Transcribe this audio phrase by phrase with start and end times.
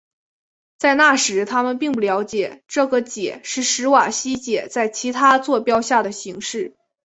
[0.79, 6.75] 在那时他们并不了解这个解是史瓦西解在其他座标下的形式。